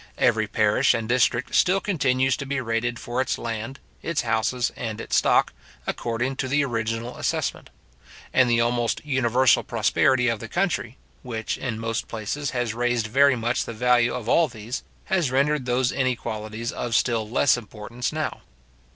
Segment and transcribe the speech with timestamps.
[0.17, 4.99] Every parish and district still continues to be rated for its land, its houses, and
[4.99, 5.53] its stock,
[5.85, 7.69] according to the original assessment;
[8.33, 13.35] and the almost universal prosperity of the country, which, in most places, has raised very
[13.35, 18.41] much the value of all these, has rendered those inequalities of still less importance now.